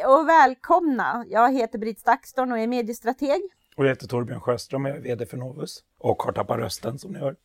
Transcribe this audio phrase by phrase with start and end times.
[0.00, 1.24] Hej och välkomna!
[1.28, 3.40] Jag heter Britt Stakston och är mediestrateg.
[3.76, 6.98] Och jag heter Torbjörn Sjöström och jag är VD för Novus och har tappat rösten
[6.98, 7.36] som ni hör.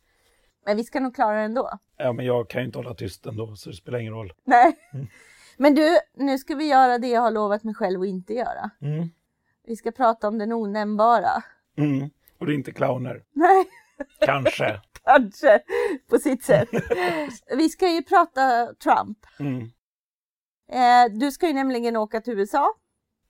[0.65, 1.79] Men vi ska nog klara det ändå.
[1.97, 4.33] Ja, men jag kan ju inte hålla tyst ändå så det spelar ingen roll.
[4.43, 4.75] Nej.
[4.93, 5.07] Mm.
[5.57, 8.69] Men du, nu ska vi göra det jag har lovat mig själv att inte göra.
[8.81, 9.09] Mm.
[9.65, 11.43] Vi ska prata om den onämnbara.
[11.77, 12.09] Mm.
[12.37, 13.23] Och det är inte clowner.
[13.33, 13.65] Nej.
[14.19, 14.81] Kanske.
[15.05, 15.59] Kanske,
[16.09, 16.69] på sitt sätt.
[17.57, 19.17] vi ska ju prata Trump.
[19.39, 19.71] Mm.
[20.71, 22.73] Eh, du ska ju nämligen åka till USA.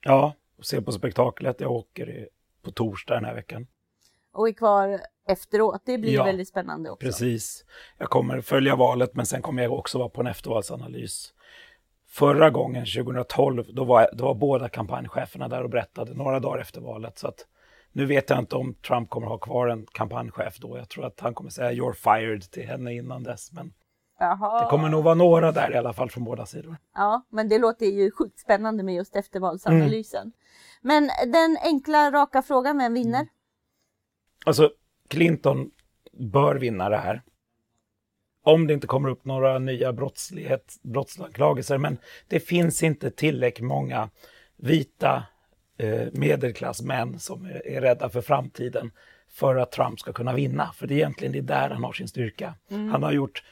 [0.01, 1.61] Ja, och se på spektaklet.
[1.61, 2.29] Jag åker
[2.61, 3.67] på torsdag den här veckan.
[4.33, 5.81] Och är kvar efteråt.
[5.85, 7.05] Det blir ja, väldigt spännande också.
[7.05, 7.65] Precis.
[7.97, 11.33] Jag kommer följa valet men sen kommer jag också vara på en eftervalsanalys.
[12.07, 16.81] Förra gången, 2012, då var, då var båda kampanjcheferna där och berättade några dagar efter
[16.81, 17.17] valet.
[17.17, 17.45] Så att
[17.91, 20.77] nu vet jag inte om Trump kommer ha kvar en kampanjchef då.
[20.77, 23.51] Jag tror att han kommer säga “You're fired” till henne innan dess.
[23.51, 23.73] Men
[24.19, 24.63] Jaha.
[24.63, 26.77] det kommer nog vara några där i alla fall från båda sidor.
[26.93, 30.21] Ja, men det låter ju sjukt spännande med just eftervalsanalysen.
[30.21, 30.33] Mm.
[30.81, 33.19] Men den enkla, raka frågan, vem vinner?
[33.19, 33.29] Mm.
[34.45, 34.71] Alltså,
[35.07, 35.71] Clinton
[36.13, 37.21] bör vinna det här.
[38.43, 41.77] Om det inte kommer upp några nya brottslighet, brottsanklagelser.
[41.77, 44.09] Men det finns inte tillräckligt många
[44.55, 45.23] vita
[45.77, 48.91] eh, medelklassmän som är, är rädda för framtiden
[49.29, 50.71] för att Trump ska kunna vinna.
[50.73, 52.55] För det är egentligen det där han har sin styrka.
[52.69, 52.89] Mm.
[52.89, 53.43] Han har gjort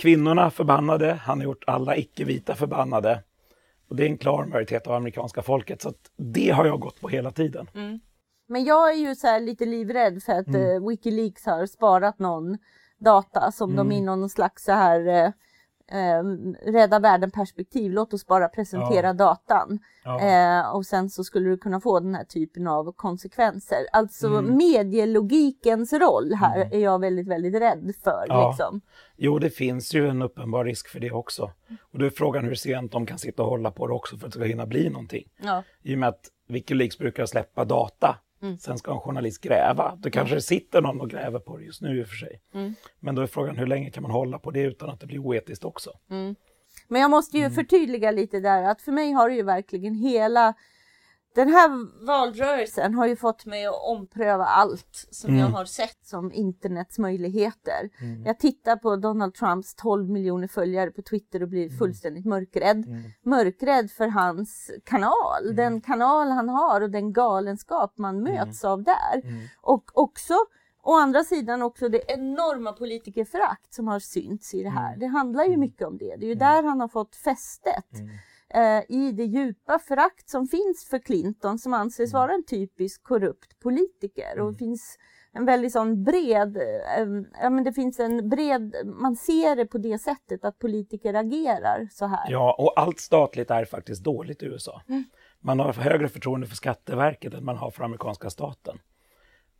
[0.00, 3.22] kvinnorna förbannade, han har gjort alla icke-vita förbannade.
[3.88, 7.08] Och det är en klar majoritet av amerikanska folket, så det har jag gått på
[7.08, 7.70] hela tiden.
[7.74, 8.00] Mm.
[8.48, 10.60] Men jag är ju så lite livrädd för att mm.
[10.60, 12.58] uh, Wikileaks har sparat någon
[12.98, 13.88] data som mm.
[13.88, 15.32] de i någon slags så här uh,
[15.90, 16.22] eh,
[16.72, 19.12] rädda världen-perspektiv, låt oss bara presentera ja.
[19.12, 19.78] datan.
[20.04, 20.20] Ja.
[20.20, 23.78] Eh, och sen så skulle du kunna få den här typen av konsekvenser.
[23.92, 24.56] Alltså mm.
[24.56, 26.68] medielogikens roll här mm.
[26.72, 28.24] är jag väldigt, väldigt rädd för.
[28.28, 28.48] Ja.
[28.48, 28.80] Liksom.
[29.16, 31.50] Jo, det finns ju en uppenbar risk för det också.
[31.92, 34.26] Och då är frågan hur sent de kan sitta och hålla på det också för
[34.26, 35.28] att det ska hinna bli någonting.
[35.42, 35.62] Ja.
[35.82, 38.58] I och med att Wikileaks brukar släppa data Mm.
[38.58, 39.98] Sen ska en journalist gräva.
[40.02, 40.40] Det kanske mm.
[40.42, 42.40] sitter någon och gräver på det just nu i och för sig.
[42.54, 42.74] Mm.
[43.00, 45.18] Men då är frågan hur länge kan man hålla på det utan att det blir
[45.18, 45.90] oetiskt också?
[46.10, 46.34] Mm.
[46.88, 47.54] Men jag måste ju mm.
[47.54, 50.54] förtydliga lite där att för mig har det ju verkligen hela
[51.34, 55.40] den här valrörelsen har ju fått mig att ompröva allt som mm.
[55.40, 57.90] jag har sett som internets möjligheter.
[58.00, 58.26] Mm.
[58.26, 61.78] Jag tittar på Donald Trumps 12 miljoner följare på Twitter och blir mm.
[61.78, 62.86] fullständigt mörkrädd.
[62.86, 63.02] Mm.
[63.22, 65.56] Mörkrädd för hans kanal, mm.
[65.56, 68.34] den kanal han har och den galenskap man mm.
[68.34, 69.22] möts av där.
[69.60, 70.34] Och också
[70.82, 74.96] Å andra sidan också det enorma politikerförakt som har synts i det här.
[74.96, 76.16] Det handlar ju mycket om det.
[76.16, 77.86] Det är ju där han har fått fästet
[78.88, 82.20] i det djupa förakt som finns för Clinton som anses mm.
[82.20, 84.32] vara en typisk korrupt politiker.
[84.32, 84.46] Mm.
[84.46, 84.98] Och det finns
[85.32, 87.06] en väldigt sån bred, eh,
[87.42, 91.88] ja men det finns en bred, man ser det på det sättet att politiker agerar
[91.90, 92.30] så här.
[92.30, 94.82] Ja, och allt statligt är faktiskt dåligt i USA.
[94.88, 95.04] Mm.
[95.40, 98.78] Man har högre förtroende för Skatteverket än man har för amerikanska staten.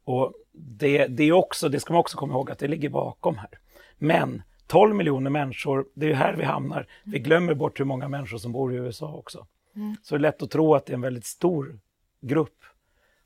[0.05, 3.37] Och det, det, är också, det ska man också komma ihåg att det ligger bakom
[3.37, 3.59] här.
[3.99, 6.87] Men 12 miljoner människor, det är ju här vi hamnar.
[7.05, 9.47] Vi glömmer bort hur många människor som bor i USA också.
[9.77, 9.97] Mm.
[10.03, 11.79] Så det är lätt att tro att det är en väldigt stor
[12.21, 12.65] grupp.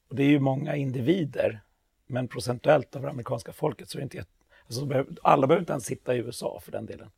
[0.08, 1.60] Och det är ju många individer,
[2.06, 4.24] men procentuellt av det amerikanska folket så är det inte...
[4.66, 7.10] Alltså, alla behöver inte ens sitta i USA för den delen.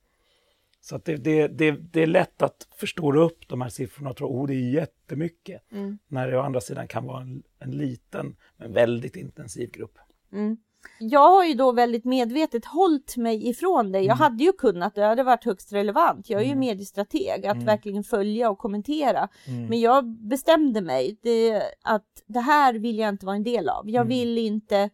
[0.80, 4.26] Så det, det, det, det är lätt att förstora upp de här siffrorna och tro
[4.26, 5.72] att oh, det är jättemycket.
[5.72, 5.98] Mm.
[6.08, 9.98] När det å andra sidan kan vara en, en liten men väldigt intensiv grupp.
[10.32, 10.56] Mm.
[10.98, 13.98] Jag har ju då väldigt medvetet hållit mig ifrån det.
[13.98, 14.18] Jag mm.
[14.18, 16.30] hade ju kunnat, det hade varit högst relevant.
[16.30, 16.60] Jag är ju mm.
[16.60, 17.66] mediestrateg, att mm.
[17.66, 19.28] verkligen följa och kommentera.
[19.46, 19.66] Mm.
[19.66, 23.90] Men jag bestämde mig det, att det här vill jag inte vara en del av.
[23.90, 24.08] Jag mm.
[24.08, 24.90] vill inte,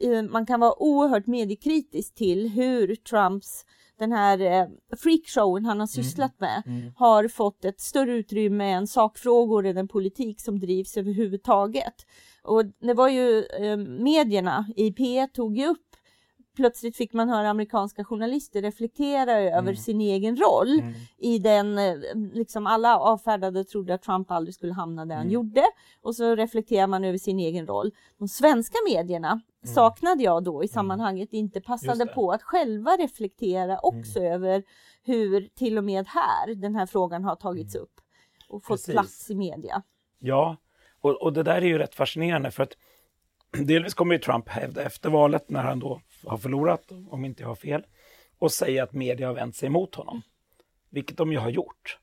[0.00, 3.64] eh, man kan vara oerhört mediekritisk till hur Trumps
[3.98, 4.66] den här eh,
[4.96, 6.92] freakshowen han har sysslat med mm.
[6.96, 11.94] har fått ett större utrymme än sakfrågor än den politik som drivs överhuvudtaget.
[12.46, 15.96] Och det var ju eh, medierna i P1 tog ju upp
[16.56, 19.76] plötsligt fick man höra amerikanska journalister reflektera över mm.
[19.76, 20.94] sin egen roll mm.
[21.18, 21.94] i den, eh,
[22.32, 25.24] liksom alla avfärdade och trodde att Trump aldrig skulle hamna där mm.
[25.24, 25.64] han gjorde
[26.02, 27.90] och så reflekterar man över sin egen roll.
[28.18, 29.74] De svenska medierna mm.
[29.74, 30.68] saknade jag då i mm.
[30.68, 34.32] sammanhanget inte passade på att själva reflektera också mm.
[34.32, 34.62] över
[35.02, 38.00] hur till och med här den här frågan har tagits upp
[38.48, 38.92] och fått Precis.
[38.92, 39.82] plats i media.
[40.18, 40.56] Ja,
[41.06, 42.76] och, och det där är ju rätt fascinerande för att
[43.66, 47.48] delvis kommer ju Trump hävda efter valet när han då har förlorat, om inte jag
[47.48, 47.86] har fel,
[48.38, 50.22] och säga att media har vänt sig emot honom.
[50.90, 51.98] Vilket de ju har gjort.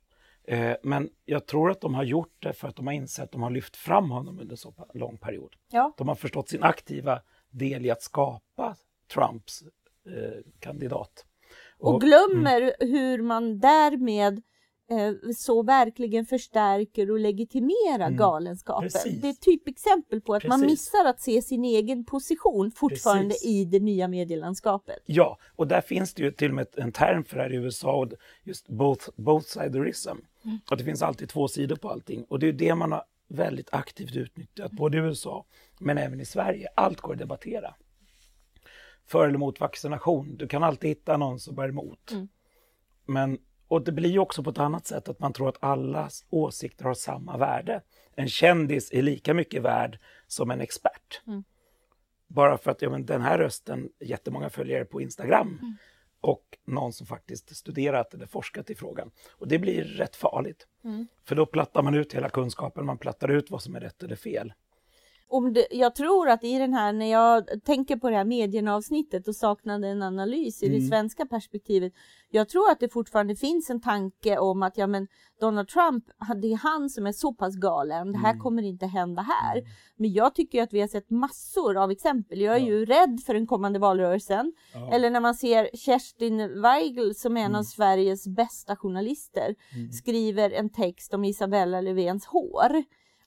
[0.47, 3.31] Eh, men jag tror att de har gjort det för att de har insett att
[3.31, 5.55] de har lyft fram honom under så lång period.
[5.71, 5.93] Ja.
[5.97, 8.75] De har förstått sin aktiva del i att skapa
[9.13, 9.63] Trumps
[10.05, 11.25] eh, kandidat.
[11.77, 12.73] Och, och glömmer mm.
[12.79, 14.41] hur man därmed
[15.35, 18.17] så verkligen förstärker och legitimerar mm.
[18.17, 18.89] galenskapen.
[18.89, 19.21] Precis.
[19.21, 20.59] Det är ett typexempel på att Precis.
[20.59, 23.45] man missar att se sin egen position fortfarande Precis.
[23.45, 24.99] i det nya medielandskapet.
[25.05, 27.55] Ja, och där finns det ju till och med en term för det här i
[27.55, 28.09] USA,
[28.43, 30.09] just both, both siderism.
[30.09, 30.59] Mm.
[30.65, 33.69] Att det finns alltid två sidor på allting och det är det man har väldigt
[33.71, 35.45] aktivt utnyttjat, både i USA
[35.79, 36.67] men även i Sverige.
[36.75, 37.75] Allt går att debattera.
[39.05, 42.11] För eller mot vaccination, du kan alltid hitta någon som är emot.
[42.11, 42.27] Mm.
[43.05, 43.37] Men
[43.67, 46.93] och det blir också på ett annat sätt att man tror att allas åsikter har
[46.93, 47.81] samma värde.
[48.15, 51.21] En kändis är lika mycket värd som en expert.
[51.27, 51.43] Mm.
[52.27, 55.75] Bara för att ja, men den här rösten jättemånga följare på Instagram mm.
[56.21, 59.11] och någon som faktiskt studerat eller forskat i frågan.
[59.31, 60.67] Och det blir rätt farligt.
[60.83, 61.07] Mm.
[61.25, 64.15] För då plattar man ut hela kunskapen, man plattar ut vad som är rätt eller
[64.15, 64.53] fel
[65.33, 69.27] om det, jag tror att i den här, när jag tänker på det här medieavsnittet
[69.27, 70.79] och saknade en analys i mm.
[70.79, 71.93] det svenska perspektivet.
[72.29, 75.07] Jag tror att det fortfarande finns en tanke om att ja, men
[75.39, 76.05] Donald Trump,
[76.41, 78.11] det är han som är så pass galen.
[78.11, 78.41] Det här mm.
[78.41, 79.57] kommer inte hända här.
[79.57, 79.69] Mm.
[79.95, 82.41] Men jag tycker att vi har sett massor av exempel.
[82.41, 82.65] Jag är ja.
[82.65, 84.53] ju rädd för den kommande valrörelsen.
[84.73, 84.93] Ja.
[84.93, 87.63] Eller när man ser Kerstin Weigel som är en av mm.
[87.63, 89.91] Sveriges bästa journalister mm.
[89.91, 92.83] skriver en text om Isabella Löfvens hår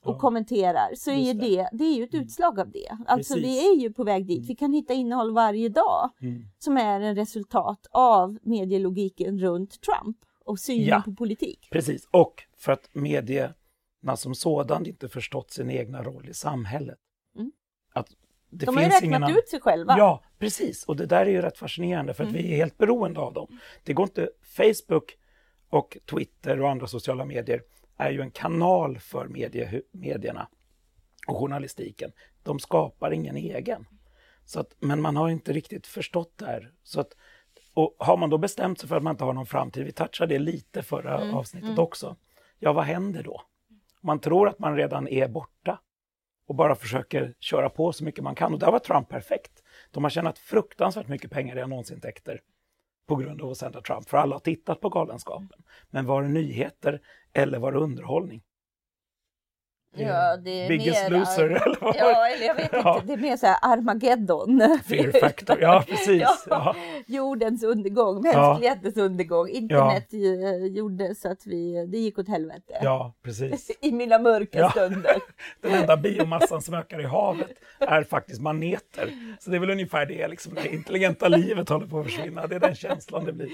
[0.07, 0.19] och ja.
[0.19, 1.69] kommenterar så är det.
[1.71, 2.25] det, är ju ett mm.
[2.25, 2.97] utslag av det.
[3.07, 3.49] Alltså Precis.
[3.49, 4.37] vi är ju på väg dit.
[4.37, 4.47] Mm.
[4.47, 6.43] Vi kan hitta innehåll varje dag mm.
[6.59, 11.01] som är en resultat av medielogiken runt Trump och synen ja.
[11.05, 11.67] på politik.
[11.71, 13.53] Precis, och för att medierna
[14.15, 16.97] som sådant inte förstått sin egna roll i samhället.
[17.93, 18.07] Att
[18.49, 19.37] det De har ju räknat ingen...
[19.37, 19.95] ut sig själva.
[19.97, 20.85] Ja, precis.
[20.85, 22.41] Och det där är ju rätt fascinerande för att mm.
[22.41, 23.59] vi är helt beroende av dem.
[23.83, 25.17] Det går inte Facebook
[25.69, 27.61] och Twitter och andra sociala medier
[27.97, 30.47] är ju en kanal för medie, medierna
[31.27, 32.11] och journalistiken.
[32.43, 33.85] De skapar ingen egen.
[34.45, 36.71] Så att, men man har inte riktigt förstått det här.
[36.83, 37.15] Så att,
[37.73, 40.35] och har man då bestämt sig för att man inte har någon framtid, vi touchade
[40.35, 41.79] det lite förra mm, avsnittet mm.
[41.79, 42.15] också,
[42.59, 43.41] ja vad händer då?
[44.01, 45.79] Man tror att man redan är borta
[46.47, 48.53] och bara försöker köra på så mycket man kan.
[48.53, 49.63] Och där var Trump perfekt.
[49.91, 52.41] De har tjänat fruktansvärt mycket pengar i annonsintäkter
[53.07, 55.63] på grund av att sända Trump, för alla har tittat på Galenskapen.
[55.89, 57.01] Men var det nyheter
[57.33, 58.41] eller var det underhållning?
[59.95, 61.95] Ja, det är Biggest mer, loser eller vad?
[61.95, 63.01] Ja, eller jag vet inte, ja.
[63.05, 64.79] det är mer så här Armageddon.
[64.85, 66.21] Fear factor, ja precis.
[66.21, 66.75] ja, ja.
[67.07, 69.49] Jordens undergång, mänsklighetens undergång.
[69.49, 70.55] Internet ja.
[70.55, 72.79] gjorde så att vi, det gick åt helvete.
[72.81, 73.71] Ja, precis.
[73.81, 75.17] I mina mörka stunder.
[75.61, 79.11] Den enda biomassan som ökar i havet är faktiskt maneter.
[79.39, 82.47] Så det är väl ungefär det, liksom, det intelligenta livet håller på att försvinna.
[82.47, 83.49] Det är den känslan det blir.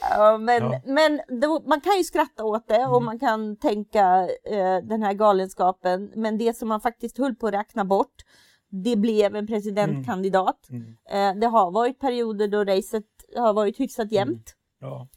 [0.00, 2.90] ja, men, men då, man kan ju skratta åt det mm.
[2.90, 5.14] och man kan tänka eh, den här
[5.54, 8.24] galenskapen men det som man faktiskt höll på att räkna bort,
[8.68, 10.68] det blev en presidentkandidat.
[10.70, 10.96] Mm.
[11.10, 11.36] Mm.
[11.36, 13.04] Eh, det har varit perioder då racet
[13.36, 14.54] har varit hyfsat jämnt.
[14.80, 14.92] Mm.
[14.92, 15.08] Ja.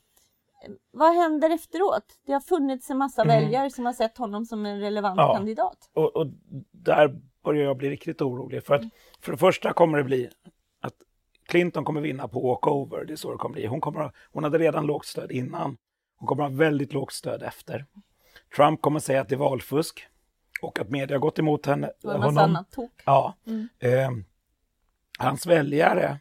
[0.92, 2.06] Vad händer efteråt?
[2.26, 3.36] Det har funnits en massa mm.
[3.36, 5.36] väljare som har sett honom som en relevant ja.
[5.36, 5.90] kandidat.
[5.94, 6.28] Och, och,
[6.72, 8.64] där börjar jag bli riktigt orolig.
[8.64, 8.82] För att
[9.22, 10.30] för det första kommer det bli
[10.82, 10.94] att
[11.48, 13.06] Clinton kommer vinna på walkover.
[13.06, 13.66] Det är så det kommer bli.
[13.66, 15.78] Hon, kommer, hon hade redan lågt stöd innan.
[16.18, 17.86] Hon kommer ha väldigt lågt stöd efter.
[18.56, 20.08] Trump kommer säga att det är valfusk
[20.62, 21.92] och att media gått emot henne.
[22.04, 22.92] Och en massa annat tok.
[23.06, 23.36] Ja.
[23.48, 23.70] Mm.
[23.80, 24.12] Eh,
[25.20, 26.20] hans väljare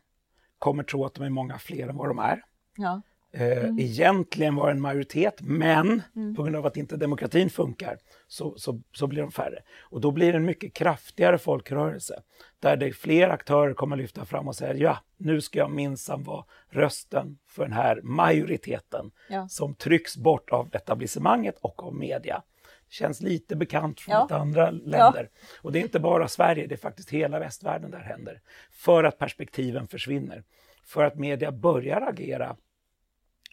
[0.59, 2.43] kommer tro att de är många fler än vad de är.
[2.77, 3.03] Ja.
[3.33, 3.79] Eh, mm.
[3.79, 6.35] Egentligen var en majoritet, men mm.
[6.35, 7.99] på grund av att inte demokratin funkar
[8.29, 9.59] så, så, så, blir de färre.
[9.81, 12.23] Och då blir det en mycket kraftigare folkrörelse
[12.61, 16.45] där det fler aktörer kommer lyfta fram och säga ja, nu ska jag minsann vara
[16.69, 19.49] rösten för den här majoriteten ja.
[19.49, 22.43] som trycks bort av etablissemanget och av media
[22.91, 24.23] känns lite bekant från ja.
[24.23, 25.31] lite andra länder.
[25.33, 25.59] Ja.
[25.63, 28.41] Och det är inte bara Sverige, det är faktiskt hela västvärlden där händer.
[28.71, 30.45] För att perspektiven försvinner.
[30.85, 32.57] För att media börjar agera,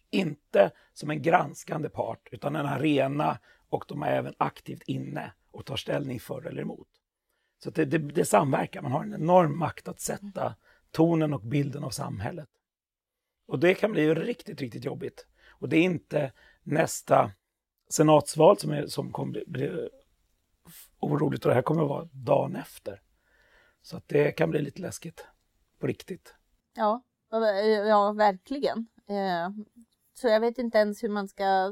[0.10, 3.40] inte som en granskande part, utan en arena
[3.70, 6.88] och de är även aktivt inne och tar ställning för eller emot.
[7.64, 10.56] Så det, det, det samverkar, man har en enorm makt att sätta
[10.92, 12.50] tonen och bilden av samhället.
[13.48, 15.28] Och det kan bli riktigt, riktigt jobbigt.
[15.50, 16.32] Och det är inte
[16.64, 17.32] nästa
[17.90, 19.90] senatsval som, är, som kommer bli, bli
[21.00, 23.02] oroligt och det här kommer att vara dagen efter.
[23.82, 25.26] Så att det kan bli lite läskigt
[25.80, 26.36] på riktigt.
[26.74, 27.04] Ja,
[27.88, 28.88] ja verkligen.
[29.08, 29.50] Eh,
[30.14, 31.72] så jag vet inte ens hur man ska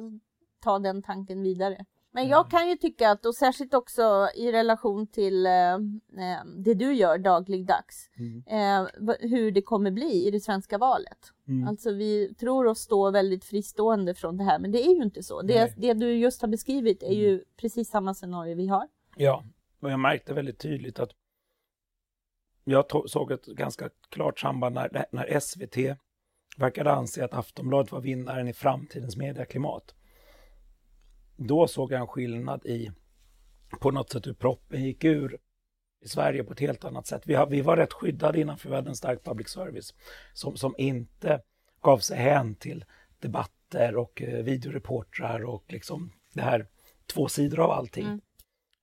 [0.59, 1.85] ta den tanken vidare.
[2.15, 6.73] Men jag kan ju tycka att, och särskilt också i relation till eh, eh, det
[6.73, 8.43] du gör dagligdags, mm.
[8.47, 8.87] eh,
[9.19, 11.17] hur det kommer bli i det svenska valet.
[11.47, 11.67] Mm.
[11.67, 15.23] Alltså vi tror oss stå väldigt fristående från det här, men det är ju inte
[15.23, 15.41] så.
[15.41, 17.19] Det, det du just har beskrivit är mm.
[17.19, 18.87] ju precis samma scenario vi har.
[19.15, 19.43] Ja,
[19.79, 21.11] och jag märkte väldigt tydligt att
[22.63, 25.97] jag såg ett ganska klart samband när, när SVT
[26.57, 29.95] verkade anse att Aftonbladet var vinnaren i framtidens medieklimat
[31.35, 32.91] då såg jag en skillnad i
[33.79, 35.37] på något sätt hur proppen gick ur
[36.05, 37.21] i Sverige på ett helt annat sätt.
[37.25, 39.93] Vi, har, vi var rätt skyddade innan för vi hade en stark public service
[40.33, 41.41] som, som inte
[41.81, 42.85] gav sig hän till
[43.19, 46.67] debatter och eh, videoreportrar och liksom det här
[47.13, 48.05] två sidor av allting.
[48.05, 48.21] Mm.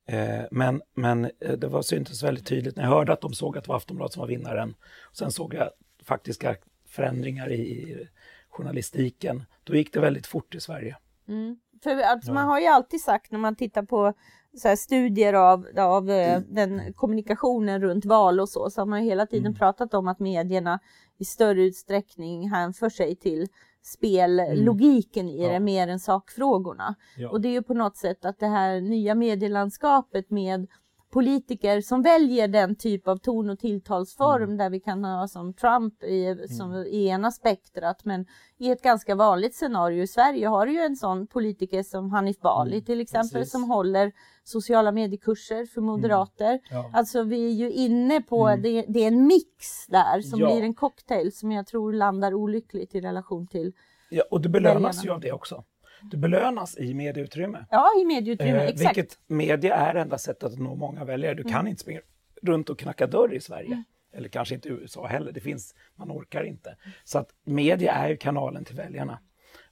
[0.06, 3.58] Eh, men, men eh, det var syntes väldigt tydligt när jag hörde att de såg
[3.58, 4.74] att det var Aftonbladet som var vinnaren.
[5.00, 5.70] Och sen såg jag
[6.02, 6.56] faktiska
[6.86, 8.08] förändringar i, i
[8.48, 9.44] journalistiken.
[9.64, 10.96] Då gick det väldigt fort i Sverige.
[11.28, 11.56] Mm.
[11.82, 12.34] För alltså, ja.
[12.34, 14.12] Man har ju alltid sagt när man tittar på
[14.56, 16.54] så studier av, av eh, mm.
[16.54, 19.58] den kommunikationen runt val och så, så har man hela tiden mm.
[19.58, 20.80] pratat om att medierna
[21.18, 23.46] i större utsträckning hänför sig till
[23.82, 25.40] spellogiken mm.
[25.40, 26.94] i det mer än sakfrågorna.
[27.16, 27.30] Ja.
[27.30, 30.66] Och det är ju på något sätt att det här nya medielandskapet med
[31.12, 34.56] politiker som väljer den typ av ton och tilltalsform mm.
[34.56, 36.86] där vi kan ha som Trump i, som mm.
[36.86, 38.26] i ena spektrat men
[38.58, 42.40] i ett ganska vanligt scenario i Sverige har du ju en sån politiker som Hanif
[42.40, 42.84] Bali mm.
[42.84, 43.52] till exempel Precis.
[43.52, 44.12] som håller
[44.44, 45.90] sociala mediekurser för mm.
[45.90, 46.60] moderater.
[46.70, 46.90] Ja.
[46.92, 48.62] Alltså vi är ju inne på, mm.
[48.62, 50.46] det, det, är en mix där som ja.
[50.46, 53.72] blir en cocktail som jag tror landar olyckligt i relation till
[54.14, 55.64] Ja, och det belönas ju av det också.
[56.02, 57.66] Du belönas i medieutrymme.
[57.70, 58.96] Ja, i medieutrymme, eh, exakt.
[58.96, 61.34] Vilket media är enda sättet att nå många väljare.
[61.34, 61.52] Du mm.
[61.52, 62.00] kan inte springa
[62.42, 63.66] runt och knacka dörr i Sverige.
[63.66, 63.84] Mm.
[64.12, 66.76] Eller kanske inte i USA heller, det finns, man orkar inte.
[67.04, 69.18] Så att media är ju kanalen till väljarna.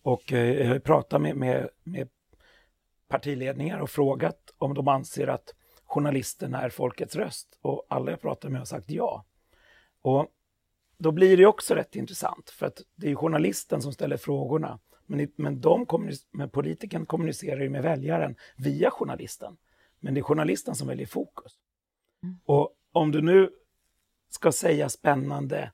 [0.03, 2.09] Och eh, jag har pratat med, med, med
[3.09, 7.59] partiledningar och frågat om de anser att journalisten är folkets röst.
[7.61, 9.25] Och alla jag pratat med har sagt ja.
[10.03, 10.27] Och
[10.99, 14.79] då blir det också rätt intressant, för att det är journalisten som ställer frågorna.
[15.11, 15.87] Men, men, de
[16.31, 19.57] men politikern kommunicerar ju med väljaren via journalisten.
[20.01, 21.53] Men det är journalisten som väljer fokus.
[22.23, 22.39] Mm.
[22.45, 23.51] Och om du nu
[24.29, 25.73] ska säga spännande,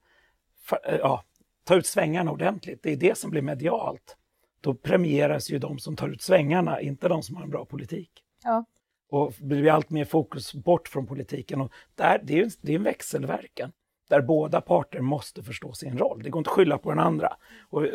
[0.60, 1.24] för, ja,
[1.64, 4.16] ta ut svängarna ordentligt, det är det som blir medialt.
[4.60, 8.10] Då premieras ju de som tar ut svängarna, inte de som har en bra politik.
[8.44, 8.64] Ja.
[9.10, 11.60] Och blir allt mer fokus bort från politiken.
[11.60, 13.72] Och där, det, är en, det är en växelverkan
[14.08, 16.22] där båda parter måste förstå sin roll.
[16.22, 17.36] Det går inte att skylla på den andra.
[17.68, 17.86] Och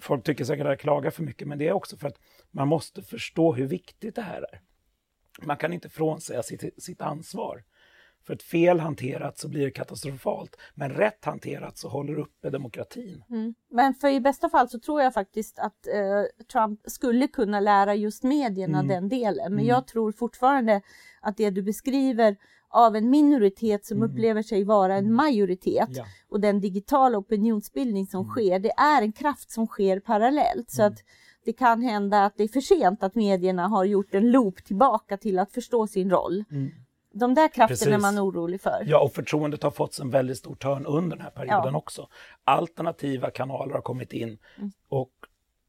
[0.00, 2.68] folk tycker säkert att jag klagar för mycket, men det är också för att man
[2.68, 4.60] måste förstå hur viktigt det här är.
[5.42, 7.64] Man kan inte frånsäga sitt, sitt ansvar.
[8.26, 13.24] För ett fel hanterat så blir det katastrofalt, men rätt hanterat så håller uppe demokratin.
[13.30, 13.54] Mm.
[13.70, 17.94] Men för i bästa fall så tror jag faktiskt att eh, Trump skulle kunna lära
[17.94, 18.88] just medierna mm.
[18.88, 19.44] den delen.
[19.44, 19.66] Men mm.
[19.66, 20.82] jag tror fortfarande
[21.20, 22.36] att det du beskriver
[22.70, 24.10] av en minoritet som mm.
[24.10, 25.16] upplever sig vara en mm.
[25.16, 26.04] majoritet ja.
[26.28, 28.30] och den digitala opinionsbildning som mm.
[28.30, 30.70] sker, det är en kraft som sker parallellt.
[30.70, 30.92] Så mm.
[30.92, 30.98] att
[31.44, 35.16] det kan hända att det är för sent att medierna har gjort en loop tillbaka
[35.16, 36.44] till att förstå sin roll.
[36.50, 36.70] Mm.
[37.12, 38.84] De där krafterna är man orolig för.
[38.86, 41.78] Ja, och förtroendet har fått en väldigt stor törn under den här perioden ja.
[41.78, 42.08] också.
[42.44, 44.72] Alternativa kanaler har kommit in mm.
[44.88, 45.10] och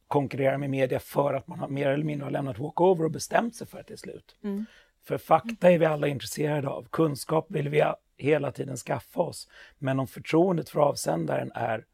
[0.08, 3.56] konkurrerar med media för att man har mer eller mindre har lämnat walkover och bestämt
[3.56, 4.36] sig för att det är slut.
[4.44, 4.65] Mm.
[5.10, 7.84] För fakta är vi alla intresserade av, kunskap vill vi
[8.18, 9.48] hela tiden skaffa oss.
[9.78, 11.86] Men om förtroendet för avsändaren är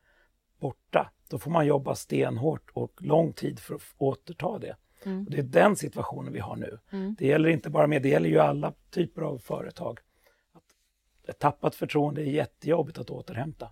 [0.60, 4.76] borta, då får man jobba stenhårt och lång tid för att återta det.
[5.04, 5.26] Mm.
[5.30, 6.80] Det är den situationen vi har nu.
[6.92, 7.16] Mm.
[7.20, 10.00] Det gäller inte bara med, det gäller ju alla typer av företag.
[10.54, 13.72] Att ett tappat förtroende är jättejobbigt att återhämta.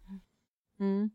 [0.79, 1.09] Mm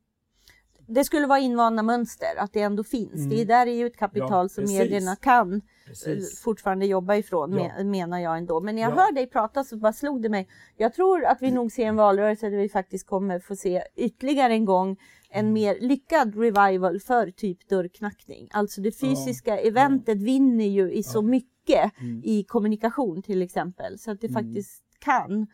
[0.89, 3.15] det skulle vara invanda mönster, att det ändå finns.
[3.15, 3.29] Mm.
[3.29, 6.41] Det där är ju ett kapital ja, som medierna kan eh, precis.
[6.41, 7.85] fortfarande jobba ifrån, ja.
[7.85, 8.61] menar jag ändå.
[8.61, 8.97] Men när jag ja.
[8.97, 10.49] hör dig prata så bara slog det mig.
[10.77, 11.55] Jag tror att vi mm.
[11.55, 14.97] nog ser en valrörelse där vi faktiskt kommer få se ytterligare en gång
[15.31, 15.53] en mm.
[15.53, 18.49] mer lyckad revival för typ dörrknackning.
[18.51, 22.23] Alltså det fysiska eventet vinner ju i så mycket mm.
[22.25, 24.45] i kommunikation till exempel, så att det mm.
[24.45, 25.47] faktiskt kan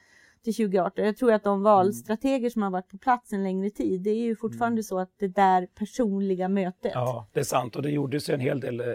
[0.45, 1.05] till 2018.
[1.05, 4.25] Jag tror att de valstrateger som har varit på plats en längre tid, det är
[4.25, 4.83] ju fortfarande mm.
[4.83, 6.93] så att det där personliga mötet.
[6.95, 8.87] Ja, det är sant och det gjordes ju en hel del eh,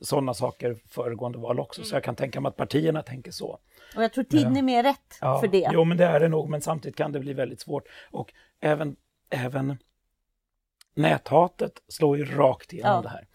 [0.00, 1.86] sådana saker föregående val också, mm.
[1.86, 3.58] så jag kan tänka mig att partierna tänker så.
[3.96, 5.70] Och jag tror tiden är mer rätt ja, för det.
[5.72, 7.84] Jo, men det är det nog, men samtidigt kan det bli väldigt svårt.
[8.10, 8.96] Och även,
[9.30, 9.78] även
[10.94, 13.02] näthatet slår ju rakt igenom ja.
[13.02, 13.26] det här.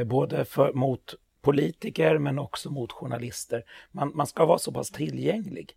[0.00, 3.64] Eh, både för, mot politiker men också mot journalister.
[3.90, 5.76] Man, man ska vara så pass tillgänglig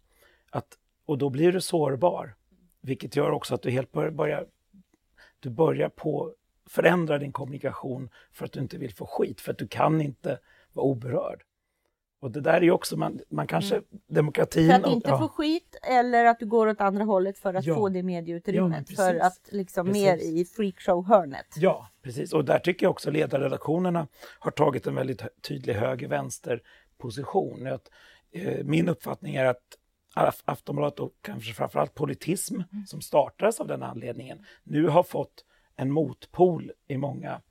[0.50, 0.78] att
[1.12, 2.36] och då blir du sårbar,
[2.82, 4.46] vilket gör också att du helt börjar,
[5.40, 6.34] du börjar på
[6.70, 10.40] förändra din kommunikation för att du inte vill få skit, för att du kan inte
[10.74, 11.44] vara oberörd.
[12.20, 13.86] Och det där är ju också, man, man kanske, mm.
[14.08, 14.68] demokratin...
[14.68, 15.20] För att inte och, ja.
[15.20, 17.76] få skit eller att du går åt andra hållet för att ja.
[17.76, 20.04] få det medieutrymmet, ja, för att liksom precis.
[20.04, 21.48] mer i freakshow-hörnet.
[21.56, 22.34] Ja, precis.
[22.34, 24.08] Och där tycker jag också ledarredaktionerna
[24.40, 26.62] har tagit en väldigt tydlig höger-vänster
[26.98, 27.68] position.
[27.68, 27.90] Att,
[28.32, 29.78] eh, min uppfattning är att
[30.46, 32.86] Aftonbladet och kanske framförallt politism mm.
[32.86, 37.42] som startades av den anledningen nu har fått en motpol i många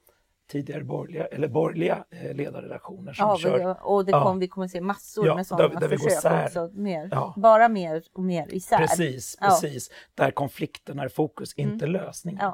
[0.50, 3.87] tidigare borgerliga, eller borgerliga eh, ledarredaktioner som ja, kör.
[3.87, 4.33] Och det kom, ja.
[4.33, 6.71] vi kommer se massor ja, med sådana där, där försök också.
[6.73, 7.35] Mer, ja.
[7.37, 8.79] Bara mer och mer isär.
[8.79, 9.90] Precis, precis.
[10.14, 12.02] Där konflikterna är fokus, inte mm.
[12.02, 12.52] lösningen.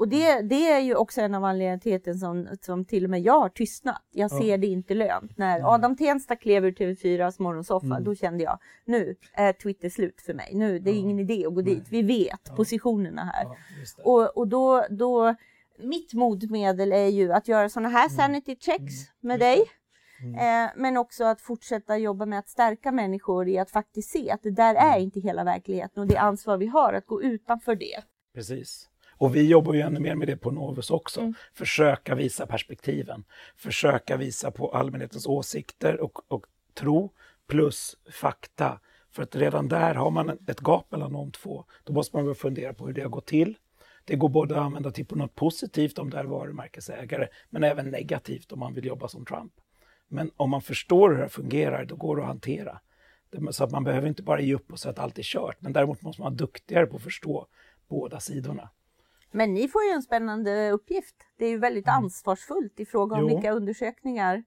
[0.00, 3.20] Och det, det är ju också en av anledningarna till som, som till och med
[3.20, 4.02] jag har tystnat.
[4.10, 5.38] Jag ser det inte lönt.
[5.38, 5.66] När mm.
[5.66, 8.04] Adam Tensta klev ur TV4s morgonsoffa, mm.
[8.04, 10.50] då kände jag nu är Twitter slut för mig.
[10.54, 11.84] Nu, det är ingen idé att gå dit.
[11.90, 13.46] Vi vet positionerna här.
[14.04, 15.34] och och då, då
[15.78, 18.16] mitt motmedel är ju att göra sådana här mm.
[18.16, 19.10] sanity checks mm.
[19.20, 19.62] med dig.
[20.22, 20.34] Mm.
[20.34, 24.42] Eh, men också att fortsätta jobba med att stärka människor i att faktiskt se att
[24.42, 25.02] det där är mm.
[25.02, 28.02] inte hela verkligheten och det ansvar vi har att gå utanför det.
[28.34, 28.89] Precis.
[29.20, 31.20] Och vi jobbar ju ännu mer med det på Novus också.
[31.20, 31.34] Mm.
[31.54, 33.24] Försöka visa perspektiven.
[33.56, 37.10] Försöka visa på allmänhetens åsikter och, och tro
[37.48, 38.80] plus fakta.
[39.10, 41.64] För att redan där har man ett gap mellan de två.
[41.84, 43.56] Då måste man börja fundera på hur det har gått till.
[44.04, 47.90] Det går både att använda till på något positivt om det är varumärkesägare, men även
[47.90, 49.52] negativt om man vill jobba som Trump.
[50.08, 52.80] Men om man förstår hur det fungerar, då går det att hantera.
[53.50, 55.72] Så att man behöver inte bara ge upp och säga att allt är kört, men
[55.72, 57.46] däremot måste man vara duktigare på att förstå
[57.88, 58.70] båda sidorna.
[59.30, 61.16] Men ni får ju en spännande uppgift.
[61.36, 62.04] Det är ju väldigt mm.
[62.04, 63.28] ansvarsfullt i fråga om jo.
[63.28, 64.42] vilka undersökningar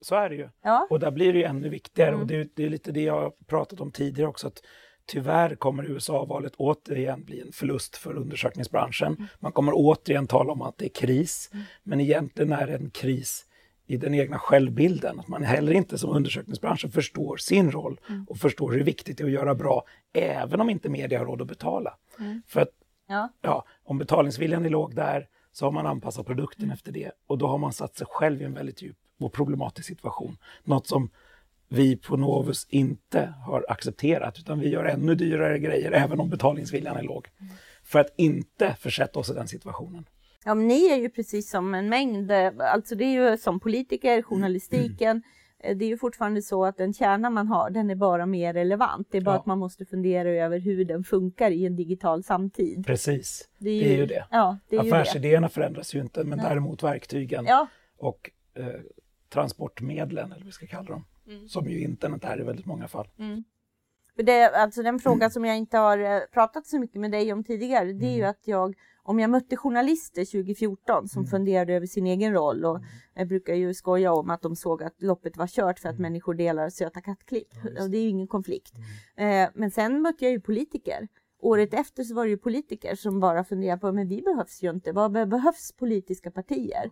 [0.00, 0.48] så är det ju.
[0.62, 0.86] Ja.
[0.90, 2.20] Och där blir det ju ännu viktigare mm.
[2.20, 4.62] och det, det, är lite det jag pratat om tidigare också, att
[5.10, 9.14] Tyvärr kommer USA-valet återigen bli en förlust för undersökningsbranschen.
[9.14, 9.26] Mm.
[9.38, 11.64] Man kommer återigen tala om att det är kris, mm.
[11.82, 13.46] men egentligen är det en kris
[13.86, 15.20] i den egna självbilden.
[15.20, 18.26] Att man heller inte som undersökningsbranschen förstår sin roll mm.
[18.28, 21.42] och förstår hur viktigt det är att göra bra, även om inte media har råd
[21.42, 21.94] att betala.
[22.18, 22.42] Mm.
[22.46, 22.72] För att
[23.08, 23.28] ja.
[23.40, 23.64] ja.
[23.84, 26.74] om betalningsviljan är låg där så har man anpassat produkten mm.
[26.74, 29.88] efter det och då har man satt sig själv i en väldigt djup och problematisk
[29.88, 30.36] situation.
[30.64, 31.10] Något som
[31.68, 36.96] vi på Novus inte har accepterat, utan vi gör ännu dyrare grejer, även om betalningsviljan
[36.96, 37.28] är låg.
[37.82, 40.04] För att inte försätta oss i den situationen.
[40.44, 44.22] Ja, men ni är ju precis som en mängd, alltså det är ju som politiker,
[44.22, 45.22] journalistiken, mm.
[45.62, 49.08] Det är ju fortfarande så att den kärna man har, den är bara mer relevant.
[49.10, 49.40] Det är bara ja.
[49.40, 52.86] att man måste fundera över hur den funkar i en digital samtid.
[52.86, 53.94] Precis, det är ju det.
[53.94, 54.26] Är ju det.
[54.30, 55.52] Ja, det är Affärsidéerna det.
[55.52, 56.48] förändras ju inte, men Nej.
[56.48, 57.66] däremot verktygen ja.
[57.98, 58.66] och eh,
[59.28, 61.04] transportmedlen, eller vad vi ska kalla dem.
[61.28, 61.48] Mm.
[61.48, 63.08] Som ju internet är i väldigt många fall.
[63.18, 63.44] Mm.
[64.18, 65.30] För det, alltså den fråga mm.
[65.30, 68.18] som jag inte har eh, pratat så mycket med dig om tidigare, det är ju
[68.18, 68.30] mm.
[68.30, 71.30] att jag, om jag mötte journalister 2014 som mm.
[71.30, 72.88] funderade över sin egen roll och mm.
[73.14, 76.34] jag brukar ju skoja om att de såg att loppet var kört för att människor
[76.34, 77.48] delar söta kattklipp.
[77.76, 78.72] Ja, och det är ju ingen konflikt.
[79.16, 81.08] Eh, men sen mötte jag ju politiker.
[81.40, 84.70] Året efter så var det ju politiker som bara funderade på, men vi behövs ju
[84.70, 86.90] inte, vad behövs politiska partier?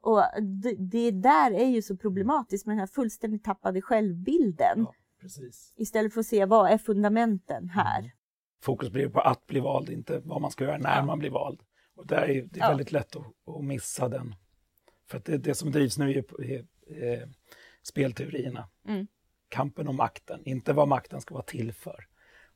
[0.00, 0.22] Och
[0.62, 4.76] det, det, där är ju så problematiskt med den här fullständigt tappade självbilden.
[4.76, 4.94] Ja,
[5.76, 7.98] Istället för att se vad är fundamenten här.
[7.98, 8.10] Mm.
[8.62, 11.04] Fokus blir på att bli vald, inte vad man ska göra när ja.
[11.04, 11.60] man blir vald.
[11.94, 14.34] Och där är det är väldigt lätt att, att, missa den.
[15.06, 17.28] För det, det som drivs nu är, är, är
[17.82, 18.68] spelteorierna.
[18.88, 19.06] Mm.
[19.48, 22.06] Kampen om makten, inte vad makten ska vara till för.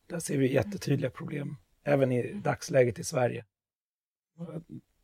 [0.06, 3.44] Där ser vi jättetydliga problem, även i dagsläget i Sverige.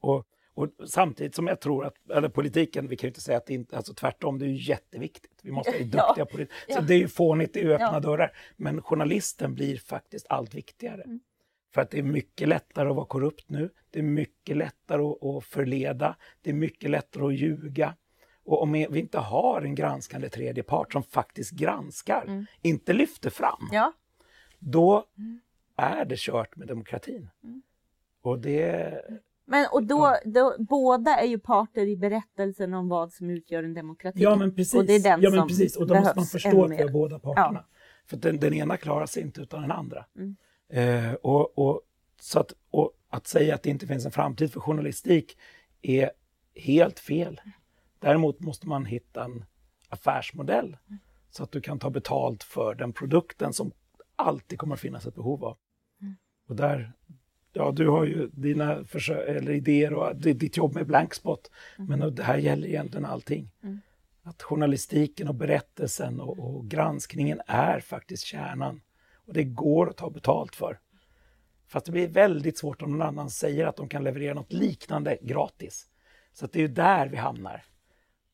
[0.00, 3.46] Och och samtidigt som jag tror att, eller politiken, vi kan ju inte säga att
[3.46, 5.40] det inte, alltså tvärtom, det är ju jätteviktigt.
[5.42, 6.24] Vi måste vara duktiga ja.
[6.24, 6.46] på det.
[6.46, 6.80] Så ja.
[6.80, 8.00] det är ju fånigt, det är öppna ja.
[8.00, 8.36] dörrar.
[8.56, 11.02] Men journalisten blir faktiskt allt viktigare.
[11.02, 11.20] Mm.
[11.74, 13.70] För att det är mycket lättare att vara korrupt nu.
[13.90, 16.16] Det är mycket lättare att, att förleda.
[16.42, 17.94] Det är mycket lättare att ljuga.
[18.44, 22.46] Och om vi inte har en granskande tredje part som faktiskt granskar, mm.
[22.62, 23.92] inte lyfter fram, ja.
[24.58, 25.40] då mm.
[25.76, 27.28] är det kört med demokratin.
[27.44, 27.62] Mm.
[28.22, 29.02] Och det,
[29.46, 33.74] men och då, då, båda är ju parter i berättelsen om vad som utgör en
[33.74, 34.22] demokrati.
[34.22, 34.74] Ja men precis.
[34.74, 35.76] Och det är den ja, men precis.
[35.76, 37.64] Och då måste man förstå att vi är båda parterna.
[37.70, 37.76] Ja.
[38.06, 40.04] För den, den, ena klarar sig inte utan den andra.
[40.16, 40.36] Mm.
[40.68, 41.80] Eh, och, och,
[42.20, 45.38] så att, och att säga att det inte finns en framtid för journalistik
[45.82, 46.10] är
[46.54, 47.40] helt fel.
[47.98, 49.44] Däremot måste man hitta en
[49.88, 50.76] affärsmodell
[51.30, 53.72] så att du kan ta betalt för den produkten som
[54.16, 55.56] alltid kommer att finnas ett behov av.
[56.00, 56.16] Mm.
[56.48, 56.92] Och där,
[57.56, 61.98] ja, du har ju dina eller idéer och ditt jobb med Blankspot, mm.
[61.98, 63.50] men det här gäller egentligen allting.
[63.62, 63.80] Mm.
[64.22, 68.80] Att journalistiken och berättelsen och, och, granskningen är faktiskt kärnan.
[69.26, 70.78] Och det går att ta betalt för.
[71.68, 75.18] Fast det blir väldigt svårt om någon annan säger att de kan leverera något liknande
[75.22, 75.86] gratis.
[76.32, 77.64] Så det är ju där vi hamnar.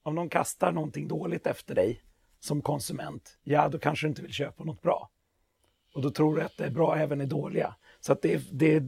[0.03, 2.03] Om någon kastar någonting dåligt efter dig
[2.41, 5.11] som konsument, ja då kanske du inte vill köpa något bra.
[5.95, 7.75] Och då tror du att det är bra även i dåliga.
[8.01, 8.83] Så att det, det,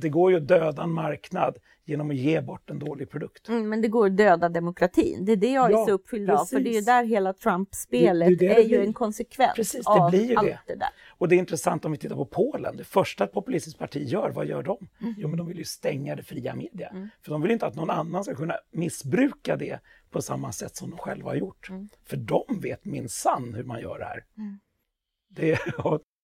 [0.00, 3.48] det går ju att döda en marknad genom att ge bort en dålig produkt.
[3.48, 5.24] Mm, men det går att döda demokratin.
[5.24, 6.44] Det är det jag är Ja, så uppfylld av.
[6.44, 6.86] För det är ju precis.
[6.86, 10.10] där hela Trump-spelet Det- det är det är, det ju en konsekvens Precis, det av
[10.10, 10.58] blir ju allt det.
[10.66, 10.88] det där.
[11.08, 12.76] Och det är intressant om vi tittar på Polen.
[12.76, 14.88] Det första ett populistiskt parti gör, vad gör de?
[15.00, 15.14] Mm.
[15.18, 16.92] Jo, men de vill ju stänga det fria media.
[17.22, 19.80] För de vill inte att någon annan ska kunna missbruka det
[20.10, 21.68] på samma sätt som de själva har gjort.
[21.70, 21.88] Mm.
[22.04, 24.24] För de vet minsann hur man gör det här.
[25.28, 26.00] Det, och,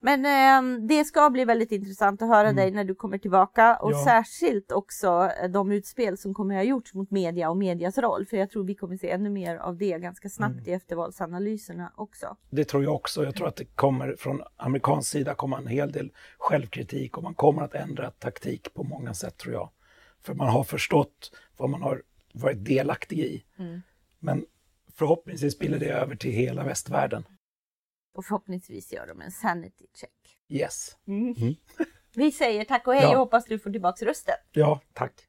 [0.00, 3.88] Men ehm, det ska bli väldigt intressant att höra dig när du kommer tillbaka och
[3.90, 3.98] Mm.
[3.98, 4.04] Ja.
[4.04, 8.26] särskilt också eh, de utspel som kommer att ha gjorts mot media och medias roll.
[8.26, 10.68] För jag tror vi kommer se ännu mer av det ganska snabbt Mm.
[10.68, 12.36] i eftervalsanalyserna också.
[12.50, 13.24] det tror jag också.
[13.24, 17.34] Jag tror att det kommer från amerikansk sida komma en hel del självkritik och man
[17.34, 19.70] kommer att ändra taktik på många sätt tror jag.
[20.20, 23.44] För man har förstått vad man har varit delaktig i.
[23.58, 23.82] Mm.
[24.18, 24.44] Men
[24.94, 27.24] förhoppningsvis spiller det över till hela västvärlden.
[28.18, 30.38] Och förhoppningsvis gör de en sanity check.
[30.48, 30.96] Yes.
[32.14, 33.10] Vi säger tack och hej Ja.
[33.12, 34.34] och hoppas du får tillbaks rösten.
[34.52, 35.27] Ja, tack.